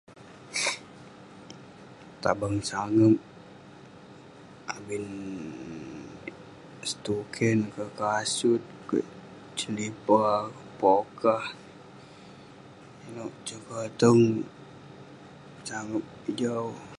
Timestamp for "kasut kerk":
7.99-9.07